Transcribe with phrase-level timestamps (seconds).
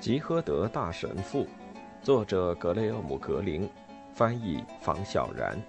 [0.00, 1.46] 吉诃德大神父，
[2.02, 3.68] 作者格雷厄姆·格林，
[4.14, 5.60] 翻译房小然。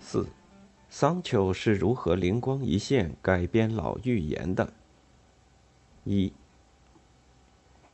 [0.00, 0.26] 四，
[0.88, 4.72] 桑丘是如何灵光一现改编老预言的？
[6.04, 6.32] 一，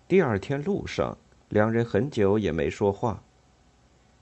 [0.07, 1.19] 第二天路上，
[1.49, 3.21] 两人很久也没说话。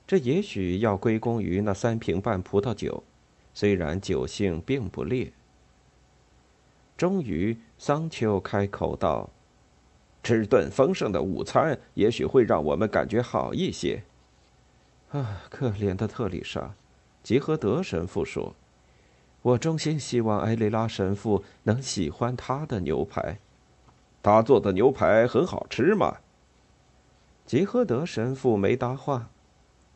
[0.06, 3.04] 这也许要归功于那三瓶半葡萄酒，
[3.52, 5.30] 虽然酒性并不烈。
[7.00, 9.30] 终于，桑丘开口道
[10.22, 14.02] ：“吃顿丰盛的午餐，也许会让我们感觉好一些。”
[15.08, 16.74] 啊，可怜的特丽莎，
[17.22, 18.54] 吉和德神父说
[19.40, 23.38] ：“我衷心希望埃雷拉神父能喜欢他的牛排。
[24.22, 26.18] 他做的牛排很好吃吗？”
[27.46, 29.30] 吉和德神父没答话。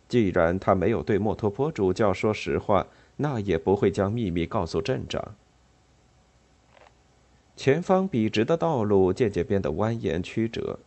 [0.08, 5.34] 既然他没有对莫托坡主教说实话，那也不会将秘密告诉镇长。
[7.56, 10.78] 前方笔直的道路渐渐变得蜿蜒曲折，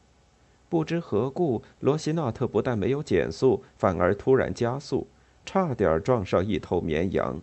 [0.69, 5.07] 不知何故，罗西纳特不但没有减速，反而突然加速，
[5.45, 7.39] 差点撞上一头绵羊。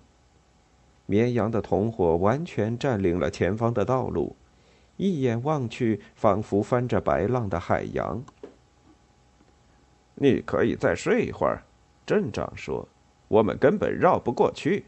[1.07, 4.37] 绵羊的同伙完全占领了前方的道路，
[4.99, 8.23] 一眼望去，仿佛翻着白浪的海洋。
[10.17, 11.65] 你可以再睡一会儿，
[12.07, 12.87] 镇长说，
[13.29, 14.85] 我们根本绕不过去。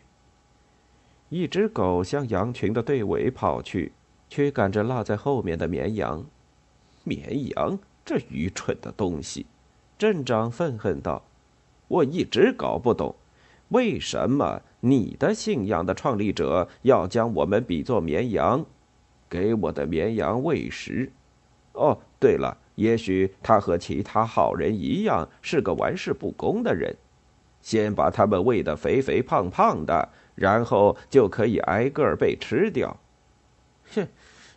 [1.30, 3.92] 一只狗向羊群的队尾跑去。
[4.28, 6.26] 驱赶着落在后面的绵羊，
[7.04, 9.46] 绵羊这愚蠢的东西！
[9.98, 11.22] 镇长愤恨道
[11.88, 13.14] ：“我一直搞不懂，
[13.68, 18.66] 为什么你的信仰的创立者要将我们比作绵羊，
[19.30, 21.10] 给我的绵羊喂食？
[21.72, 26.96] 哦，对了，也许他和其他好人一样是个玩世不恭的人，
[27.62, 32.96] 先把他们喂得肥肥胖胖的，然后就可以挨个被吃掉。”
[33.94, 34.06] 哼，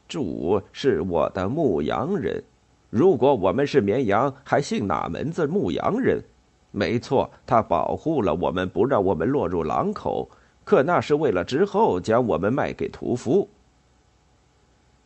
[0.08, 2.44] 主是我的牧羊人。
[2.90, 6.24] 如果我们是绵羊，还信哪门子牧羊人？
[6.72, 10.30] 没错，他保护了我们，不让我们落入狼口。
[10.64, 13.50] 可那是为了之后将我们卖给屠夫。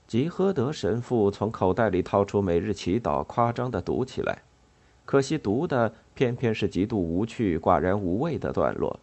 [0.07, 4.39] 吉诃德神父从口袋里掏出《每日祈祷》，夸张的读起来。
[5.05, 8.99] 可惜读的偏偏是极度无趣、寡然无味的段落，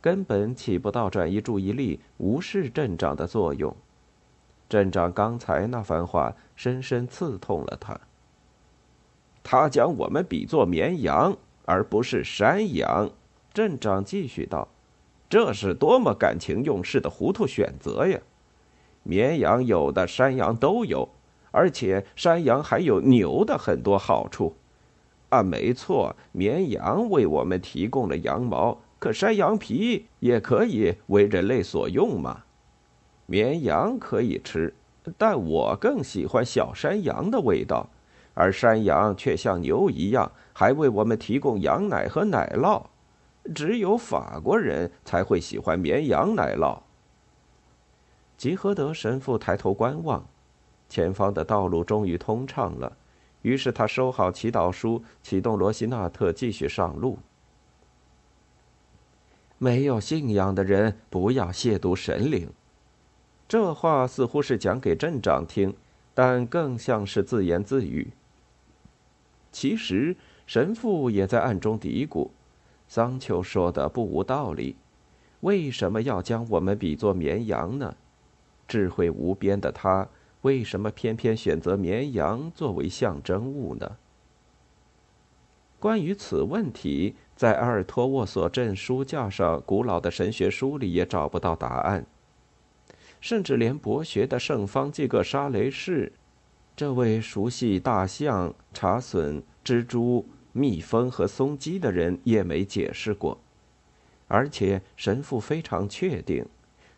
[0.00, 3.74] 根本起不到转移注意力、无视镇长的作用。
[4.68, 8.00] 镇长刚才那番话深深刺痛了他。
[9.42, 11.36] 他将我们比作绵羊，
[11.66, 13.10] 而不是山羊。
[13.52, 14.66] 镇长继续道
[15.28, 18.18] ：“这是多么感情用事的糊涂选择呀！
[19.02, 21.10] 绵羊有的，山羊都有，
[21.50, 24.56] 而且山羊还有牛的很多好处。
[25.28, 32.43] 啊，没错，绵羊为我们提供了羊毛，可山羊皮也可以为人类所用嘛。”
[33.26, 34.74] 绵羊可以吃，
[35.16, 37.88] 但我更喜欢小山羊的味道，
[38.34, 42.84] 而山羊却像牛一样，还为我们提供羊奶和奶酪。
[43.54, 46.80] 只有法国人才会喜欢绵羊奶酪。
[48.36, 50.26] 吉诃德神父抬头观望，
[50.88, 52.96] 前方的道路终于通畅了，
[53.42, 57.18] 于是他收好祈祷书，启动罗西纳特，继续上路。
[59.58, 62.50] 没有信仰的人不要亵渎神灵。
[63.54, 65.72] 这话似乎是讲给镇长听，
[66.12, 68.10] 但更像是自言自语。
[69.52, 72.30] 其实神父也在暗中嘀咕
[72.88, 74.74] ：“桑丘说的不无道理。
[75.42, 77.94] 为什么要将我们比作绵羊呢？
[78.66, 80.08] 智慧无边的他，
[80.42, 83.98] 为什么偏偏选择绵羊作为象征物呢？”
[85.78, 92.04] 关于此问题，在阿尔托沃索镇书架上古老的神学书里也找不到答案。
[93.24, 96.12] 甚至连博学的圣方济各沙雷士，
[96.76, 103.40] 这位熟悉大象、茶笋、蜘蛛、蜜蜂和松鸡的人也没解释过。
[104.28, 106.44] 而且神父非常确定，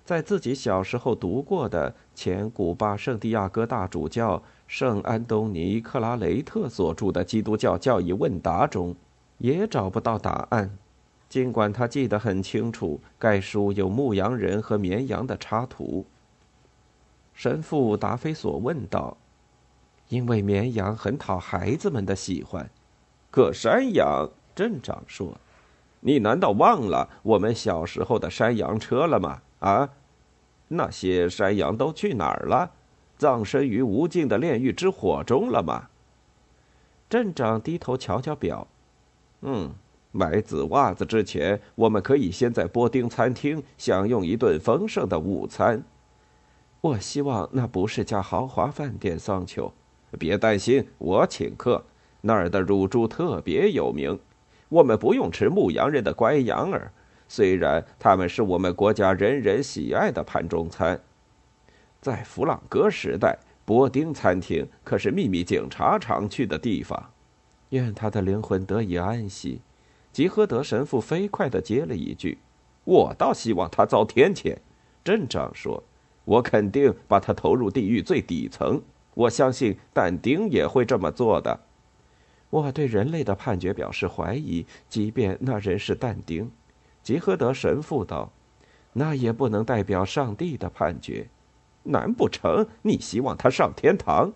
[0.05, 8.97] 在自己小时候读过的前古巴圣地亚哥大主教圣安东尼克拉雷特所著的《基督教教义问答》中，
[9.39, 10.77] 也找不到答案。
[11.29, 16.05] 尽管他记得很清楚，该书有牧羊人和绵羊的插图。
[17.37, 19.15] 神父答非所问道
[20.09, 22.69] ：“因为绵羊很讨孩子们的喜欢，
[23.31, 25.37] 可山羊……”镇长说
[26.01, 29.43] ：“你难道忘了我们小时候的山羊车了吗？
[29.59, 29.91] 啊，
[30.69, 32.73] 那些山羊都去哪儿了？
[33.19, 35.89] 葬身于无尽的炼狱之火中了吗？”
[37.11, 38.67] 镇长低头瞧瞧表，
[39.43, 39.75] 嗯，
[40.11, 45.85] 买紫袜子之前，我们可以先在波丁餐厅享用一顿丰盛的午餐。
[46.87, 49.73] 我希望那不是家豪华饭店，桑丘。
[50.21, 51.85] 别担心，我请客。
[52.21, 54.17] 那儿的乳猪特别有名。
[54.69, 56.93] 我们不用吃牧羊人的乖羊儿，
[57.27, 61.01] 虽然他们是我们国家人人喜爱的盘中餐。
[62.01, 67.11] 在弗朗哥时代，波丁餐厅可是秘密警察常去的地方。
[67.71, 69.61] 愿他的灵魂得以安息。
[70.13, 72.39] 吉诃德神父飞快地接了一句
[72.85, 74.57] ：“我倒希望他遭天谴。”
[75.05, 75.83] 镇长说
[76.27, 78.83] ：“我肯定把他投入地狱最底层。
[79.15, 81.59] 我相信但丁也会这么做的。”
[82.51, 86.51] 我对人类的判决表示怀疑，即便那人是但丁。
[87.03, 88.31] 吉诃德神父道
[88.93, 91.27] ：“那也不能代表上帝的判决。
[91.83, 94.33] 难不成你希望他上天堂？”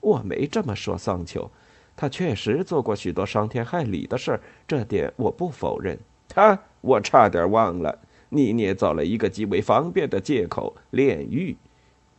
[0.00, 1.50] 我没这么说，桑丘。
[1.96, 5.98] 他确实做过许多伤天害理的事儿，这点我不否认。
[6.28, 7.98] 他，我差点忘了，
[8.30, 11.56] 你捏造了一个极为方便的借口——炼狱。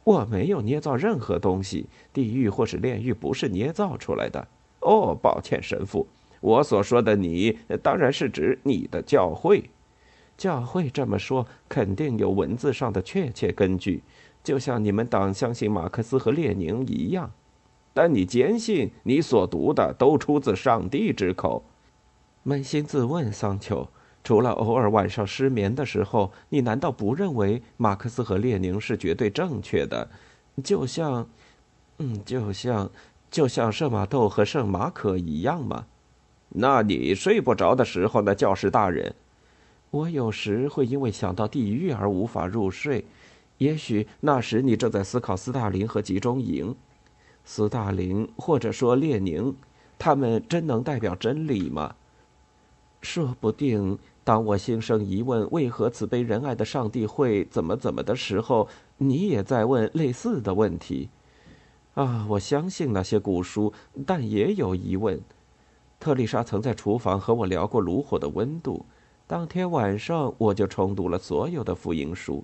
[0.04, 4.48] 我没有捏造任何东西，地狱或是炼狱不是捏造出来的。
[4.80, 6.08] 哦，抱歉，神父，
[6.40, 9.70] 我所说的你，当然是指你的教会。
[10.38, 14.02] 教会这么说，肯定有文字上的确切根据，
[14.44, 17.32] 就像你们党相信马克思和列宁一样。
[17.94, 21.64] 但你坚信你所读的都出自上帝之口？
[22.44, 23.88] 扪心自问，桑丘，
[24.24, 30.08] 除了偶尔晚上失眠的时候，你难道不认为马克思和列宁是绝对正确的？
[30.64, 31.28] 就像，
[31.98, 32.92] 嗯，就像，
[33.32, 35.86] 就像圣马窦和圣马可一样吗？
[36.50, 39.16] 那你睡不着的时候呢，教师大人？
[39.90, 43.06] 我有时会因为想到地狱而无法入睡。
[43.58, 46.76] 也许那时你正在思考斯大林和集中营。
[47.44, 49.56] 斯大林或者说列宁，
[49.98, 51.96] 他们真能代表真理吗？
[53.02, 58.68] 说不定，当我心生疑问，为何慈悲仁爱的上帝会怎么怎么的时候，
[58.98, 61.10] 你也在问类似的问题。
[61.96, 63.74] 啊，我相信那些古书，
[64.06, 65.20] 但也有疑问。
[66.00, 68.86] 特丽莎曾在厨房和我聊过炉火的温度。
[69.28, 72.44] 当天晚上，我就重读了所有的福音书。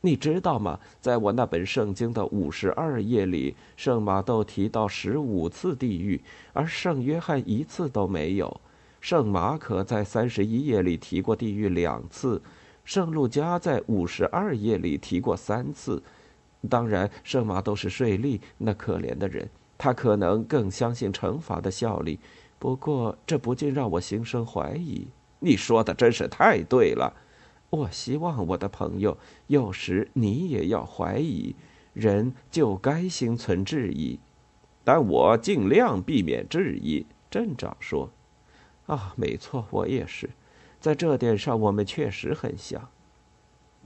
[0.00, 0.78] 你知道吗？
[1.00, 6.20] 在我那本圣经的五十二页里，圣马窦提到十五次地狱，
[6.52, 8.60] 而圣约翰一次都没有。
[9.00, 12.42] 圣马可在三十一页里提过地狱两次，
[12.84, 16.02] 圣路加在五十二页里提过三次。
[16.68, 22.18] 当然，圣马都是税吏，那可怜的人，他可能更相信惩罚的效力。
[22.58, 25.06] 不过，这不禁让我心生怀疑。
[25.38, 27.14] 你说的真是太对了。
[27.70, 29.16] 我希望我的朋友，
[29.46, 31.54] 有时你也要怀疑，
[31.92, 34.18] 人就该心存质疑，
[34.82, 37.06] 但我尽量避免质疑。
[37.30, 38.10] 镇长说
[38.88, 40.28] ：“啊，没错，我也是，
[40.80, 42.88] 在这点上我们确实很像。”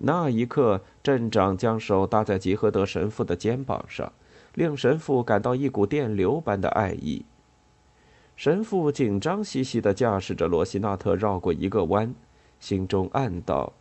[0.04, 4.12] 那一刻，镇长将手搭在吉诃德神父的肩膀上，
[4.54, 7.24] 令神父感到一股电流般的爱意。
[8.34, 12.12] 神父紧张兮兮地驾驶着罗西纳特绕过一个弯。
[12.58, 13.72] 心中暗道：“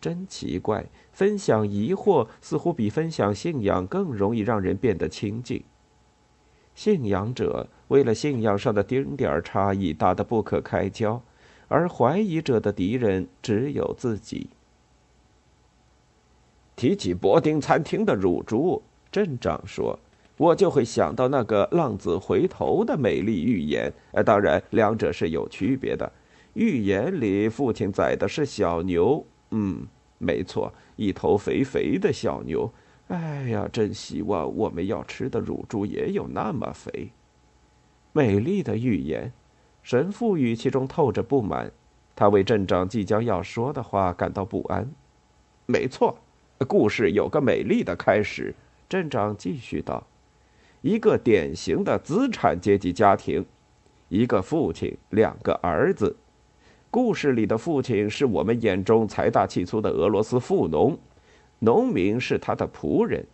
[0.00, 5.62] 真奇怪，分享疑惑似乎比分享信仰更容易让人变得清净。
[6.80, 11.20] 信仰者为了信仰上的丁点儿差异打得不可开交，
[11.68, 14.48] 而怀疑者的敌人只有自己。”
[16.74, 18.80] 提起伯丁餐厅的乳猪，
[19.12, 19.98] 镇长说
[20.38, 23.92] ：“我就会想到那个浪子回头的美丽寓言。
[24.12, 26.10] 呃，当然，两者是有区别的。”
[26.54, 29.22] 寓言里，父亲宰的是小牛。
[29.50, 32.72] 嗯，没错，一头肥肥的小牛。
[33.10, 37.10] 哎呀，真希望我们要吃的乳猪也有那么肥。
[38.12, 39.32] 美丽的预言，
[39.82, 41.72] 神父语气中透着不满，
[42.14, 44.88] 他为镇长即将要说的话感到不安。
[45.66, 46.18] 没错，
[46.68, 48.54] 故事有个美丽的开始。
[48.88, 50.06] 镇长继续道
[50.80, 53.44] ：“一个典型的资产阶级家庭，
[54.08, 56.16] 一个父亲，两个儿子。”
[56.92, 60.96] 故事里的父亲是我们眼中财大气粗的俄罗斯富农，
[61.60, 63.24] 农民是他的仆人。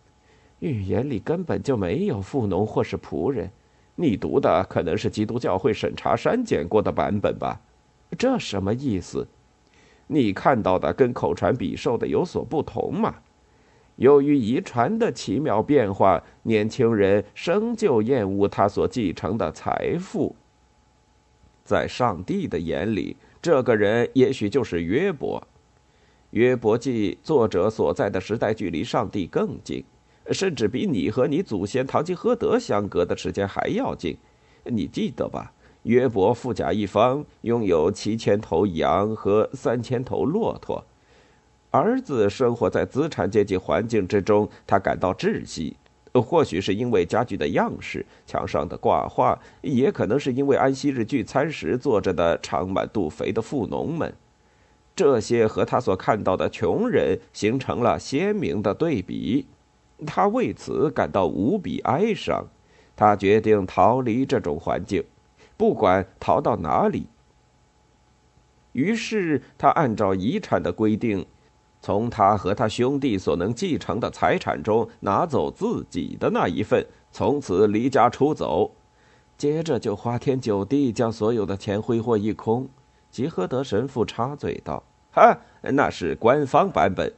[0.59, 3.49] 预言里根本就没有富农或是仆人，
[3.95, 7.59] 你读的可能是基督教会审查删减过的版本吧？
[8.17, 9.27] 这什么意思？
[10.07, 13.15] 你看到的跟口传笔授的有所不同嘛？
[13.97, 20.35] 由于遗传的奇妙变化，年轻人生就厌恶他所继承的财富。
[21.63, 23.17] 在上帝的眼里。
[23.39, 25.39] 这个人也许就是约伯，
[26.31, 29.83] 《约伯记》作者所在的时代距离上帝更近，
[30.31, 34.17] 甚至比你和你祖先堂吉诃德相隔的时间还要近。
[34.65, 35.53] 你记得吧？
[35.83, 40.83] 约伯富甲一方，拥有七千头羊和三千头骆驼，
[41.71, 45.77] 儿子生活在资产阶级环境之中，他感到窒息。
[46.13, 54.13] 或许是因为家具的样式、墙上的挂画，也可能是因为安息日聚餐时坐着的长满肚肥的富农们。
[54.97, 59.45] 这些和他所看到的穷人形成了鲜明的对比，
[60.07, 62.47] 他为此感到无比哀伤。
[62.95, 65.03] 他决定逃离这种环境，
[65.55, 67.05] 不管逃到哪里。
[68.71, 71.23] 于是他按照遗产的规定，
[71.79, 78.71] 从他和他兄弟所能继承的财产中拿走自己的那一份，从此离家出走。
[79.37, 82.67] 接着就花天酒地，将所有的钱挥霍一空。
[83.17, 85.35] 吉诃德神父插嘴道：“哈，
[85.73, 87.11] 那是官方版本。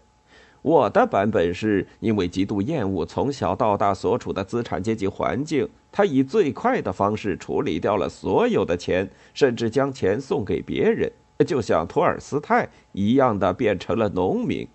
[0.62, 11.12] 我的版本是因为极度厌恶从小到大所处的资产阶级环境，他以最快的方式处理掉了所有的钱，甚至将钱送给别人，
[11.46, 14.66] 就像托尔斯泰一样的变成了农民。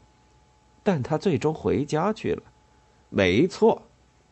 [0.82, 2.42] 但他最终回家去了。
[3.08, 3.80] 没错，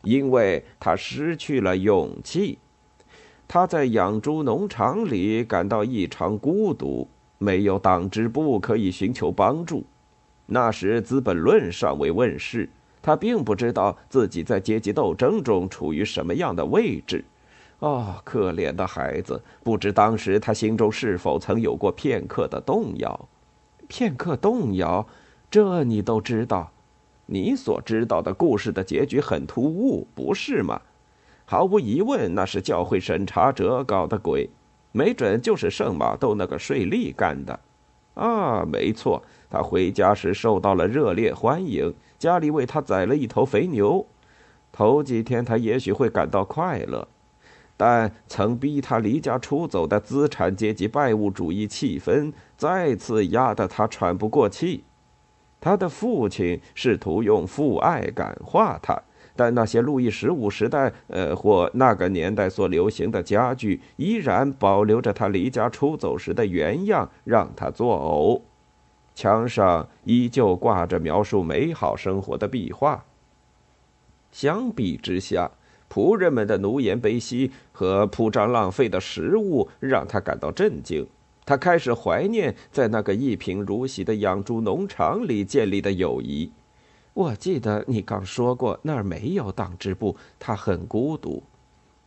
[0.03, 2.59] 因为他失去了勇气。”
[3.53, 7.07] 他在养猪农场里感到异常孤独，
[7.37, 9.85] 没有党支部可以寻求帮助。
[10.47, 12.67] 那时《资本论》尚未问世，
[12.99, 17.23] 他并不知道自己在阶级斗争中处于什么样的位置。
[17.77, 23.29] 哦，可怜的孩子，不知当时他心中是否曾有过片刻的动摇？
[23.87, 25.07] 片刻动摇，
[25.51, 26.71] 这你都知道。
[27.27, 30.81] 你所知道的故事的结局很突兀，不是吗？
[31.53, 34.49] 毫无疑问，那是教会审查者搞的鬼，
[34.91, 37.59] 没准就是圣马窦那个税吏干的。
[38.15, 44.03] 啊，没错，他回家时受到了热烈欢迎，家里为他宰了一头肥牛。
[44.71, 47.07] 头几天他也许会感到快乐，
[47.77, 54.83] 但曾逼他离家出走的资产阶级拜物主义气氛再次压得他喘不过气。
[55.61, 58.99] 他的父亲试图用父爱感化他。
[59.35, 68.41] 但那些路易十五时代，呃，或那个年代所流行的家具，依然保留着他离家出走时的原样，让他作呕。
[69.15, 73.03] 墙上依旧挂着描述美好生活的壁画。
[74.31, 75.51] 相比之下，
[75.91, 81.05] 仆人们的奴颜卑膝和铺张浪费的食物让他感到震惊。
[81.45, 86.51] 他开始怀念在那个一贫如洗的养猪农场里建立的友谊。
[87.13, 91.43] 我记得你刚说过那儿没有党支部，他很孤独。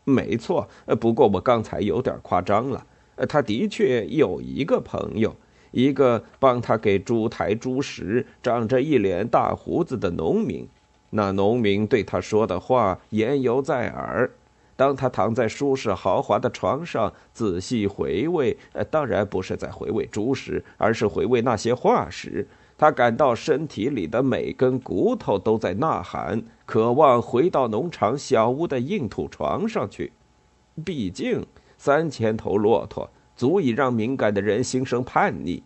[0.03, 0.69] 没错，
[1.01, 2.85] 不过我刚才有点夸张了。
[3.29, 5.35] 他的确有一个朋友，
[5.71, 10.67] 一个帮他给猪抬猪食、长着一脸大胡子的农民。
[11.11, 14.31] 那农民对他说的话言犹在耳。
[14.75, 18.57] 当他躺在舒适豪华的床上仔细回味，
[18.91, 22.47] 当然不是在回味猪食，而是回味那些话时。
[22.78, 30.12] 他感到身体里的每根骨头都在呐喊，渴望回到农场小屋的硬土床上去。
[30.85, 31.47] 毕竟，
[31.78, 35.62] 三千头骆驼足以让敏感的人心生叛逆。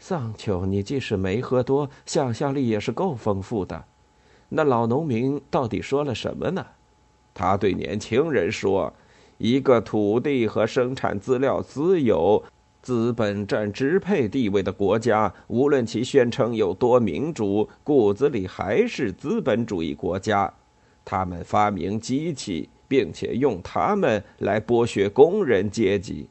[0.00, 3.84] 桑丘，你即使没喝多，想象力也是够丰富的。
[4.48, 6.66] 那老农民到底说了什么呢？
[7.32, 8.92] 他对年轻人说
[9.38, 12.42] ：“一个土地和生产资料私有。”
[12.80, 20.52] 资本占支配地位的国家，无论其宣称有多民主，骨子里还是资本主义国家。
[21.04, 26.28] 他们发明机器，并且用它们来剥削工人阶级。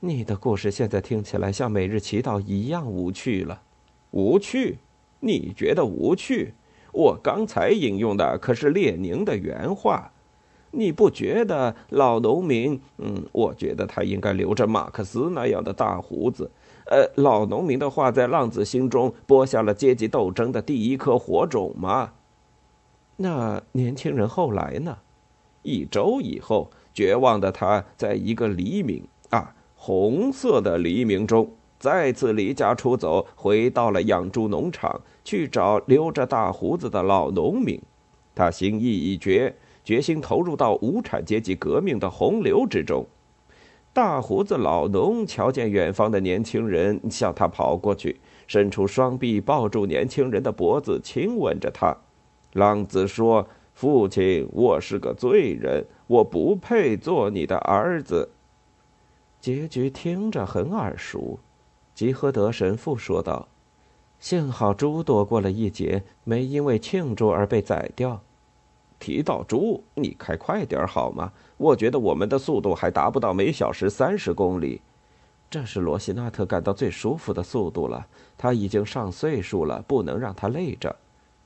[0.00, 3.62] 你的故事现在听起来像每日祈祷一样无趣了。
[4.10, 4.78] 无趣？
[5.20, 6.54] 你觉得无趣？
[6.92, 10.12] 我刚才引用的可是列宁的原话。
[10.72, 12.80] 你不觉得老农民？
[12.98, 16.50] 嗯，我觉得他应该留着马克思那样的大胡子。
[16.86, 22.12] 呃，老农民的话在浪子心中播下了阶级斗争的第一颗火种吗？
[23.16, 24.96] 那年轻人后来呢？
[25.62, 37.80] 一周以后，绝望的他在一个黎明啊，红色的黎明中，再次离家出走，回到了养猪农场，去找留着大胡子的老农民。
[38.34, 39.54] 他心意已决。
[39.90, 43.04] 决心投入到无产阶级革命的洪流之中。
[43.92, 51.96] 大胡子老农瞧见远方的年轻人向他跑过去，伸出双臂抱住年轻人的脖子，亲吻着他。
[52.52, 58.30] 浪子说：“父亲，我是个罪人，我不配做你的儿子。”
[59.42, 61.40] 结局听着很耳熟，
[61.96, 63.48] 吉诃德神父说道
[64.20, 68.20] ：“幸好猪躲过了一劫，没因为庆祝而被宰掉。”
[69.00, 71.32] 提到猪，你开快点好吗？
[71.56, 74.80] 我觉得我们的速度还达不到每小时三十公里。
[75.50, 78.06] 这是罗西纳特感到最舒服的速度了。
[78.38, 80.94] 他已经上岁数了，不能让他累着。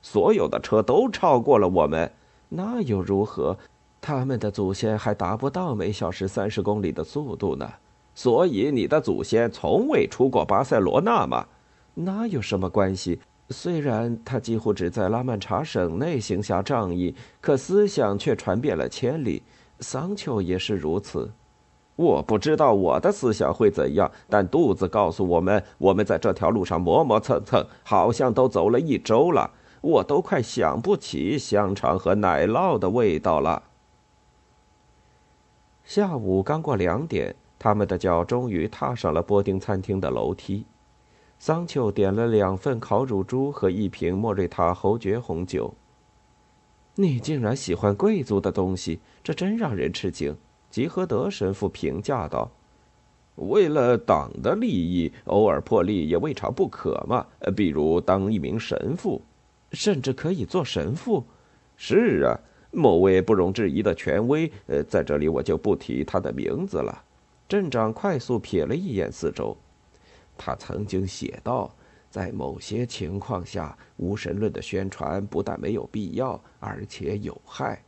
[0.03, 2.11] 所有的车都超过了我们，
[2.49, 3.57] 那又如何？
[3.99, 7.67] 他们的祖先还达不到每小时三十公里的速度呢。
[8.13, 11.47] 所以你的祖先从未出过巴塞罗那吗？
[11.95, 13.19] 那有什么关系？
[13.49, 19.43] 虽然他几乎只在拉曼查省内行侠仗义，可思想却传遍了千里。
[19.79, 21.31] 桑丘也是如此。
[21.95, 29.51] 我不知道我的思想会怎样，但肚子告诉我们，我们在这条路上磨磨蹭蹭，好像都走了一周了。
[29.81, 33.61] 我都快想不起香肠和奶酪的味道了。
[35.83, 40.65] 下午刚过两点，他们的脚终于踏上了波丁餐厅的楼梯。
[41.37, 45.73] 桑丘点了两份烤乳猪和一瓶莫瑞塔侯爵红酒。
[46.95, 50.35] 你竟然喜欢贵族的东西，这真让人吃惊。
[50.69, 52.49] 吉和德神父评价道
[53.35, 57.25] ：“为了党的利益，偶尔破例也未尝不可嘛。
[57.55, 59.21] 比如当一名神父，
[59.71, 61.23] 甚至可以做神父。
[61.77, 62.39] 是啊，
[62.71, 67.03] 某位不容置疑的权威，呃，在这里我就不提他的名字了。”
[67.47, 69.55] 镇长快速瞥了一眼四周，
[70.37, 71.73] 他曾经写道。
[72.07, 77.83] 在某些情况下，无神论的宣传不但没有必要，而且有害。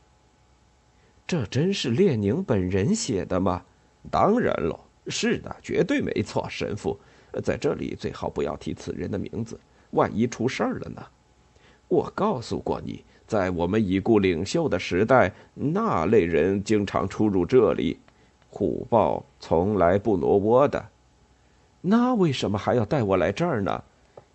[1.26, 3.64] 这真是列宁本人写的吗？
[4.12, 4.78] 当然了，
[5.08, 6.46] 是的，绝对没错。
[6.50, 7.00] 神父，
[7.42, 9.58] 在这里最好不要提此人的名字，
[9.92, 11.02] 万一出事儿了呢？
[11.88, 17.98] 我告诉过你，在我们已故领袖的时代，那类人经常出入这里，
[18.50, 20.86] 虎豹从来不挪窝的。
[21.90, 23.82] 那为什么还要带我来这儿呢？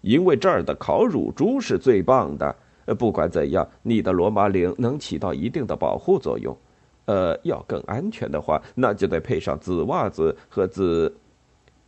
[0.00, 2.56] 因为这儿的烤乳猪是最棒的。
[2.98, 6.56] 不管怎样，你的罗马领能起到一定的保护作用。
[7.04, 11.14] 呃，要更安全的话，那就得配上紫袜子和紫。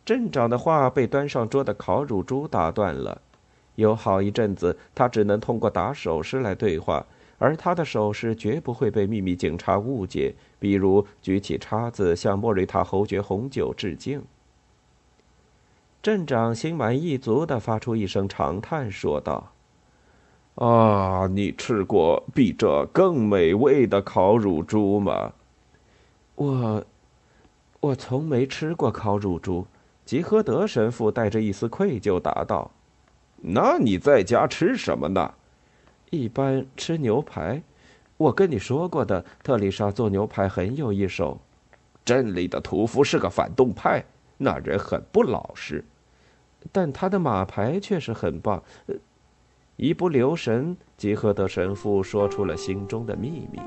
[0.05, 3.19] 镇长的话被端上桌的烤乳猪打断了。
[3.77, 7.05] 有好一阵子，他只能通过打手势来对话，
[7.39, 14.23] 而他的手势绝不会被秘密警察误解，比如举起叉子向莫瑞塔侯爵红酒致敬。
[16.05, 19.53] 镇长心满意足地发出一声长叹，说道
[20.57, 25.33] ：“啊，你吃过比这更美味的烤乳猪吗
[26.37, 26.85] ？”“我，
[27.81, 29.67] 我从没吃过烤乳猪。”
[30.05, 32.71] 吉诃德神父带着一丝愧疚答道。
[33.41, 35.33] “那你在家吃什么呢
[36.13, 37.63] ？”“一般吃牛排。
[38.19, 41.41] 我跟你说过的，特丽莎做牛排很有一手。
[42.05, 44.05] 镇里的屠夫是个反动派，
[44.37, 45.83] 那人很不老实。”
[46.73, 48.63] 但他的马牌确实很棒。
[49.77, 53.61] 一不留神，吉诃德神父说出了心中的秘密。